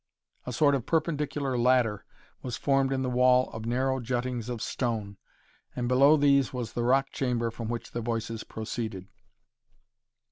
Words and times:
A 0.47 0.51
sort 0.51 0.73
of 0.73 0.87
perpendicular 0.87 1.59
ladder 1.59 2.05
was 2.41 2.57
formed 2.57 2.91
in 2.91 3.03
the 3.03 3.07
wall 3.11 3.51
of 3.51 3.67
narrow 3.67 3.99
juttings 3.99 4.49
of 4.49 4.59
stone, 4.59 5.17
and 5.75 5.87
below 5.87 6.17
these 6.17 6.51
was 6.51 6.73
the 6.73 6.81
rock 6.83 7.11
chamber 7.11 7.51
from 7.51 7.67
which 7.69 7.91
the 7.91 8.01
voices 8.01 8.43
proceeded. 8.43 9.05